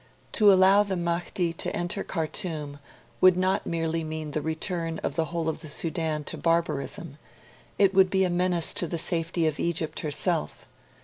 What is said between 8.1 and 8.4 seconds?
a